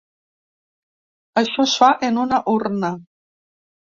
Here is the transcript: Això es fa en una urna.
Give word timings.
Això 1.41 1.65
es 1.69 1.75
fa 1.81 1.89
en 2.07 2.17
una 2.21 2.39
urna. 2.55 2.91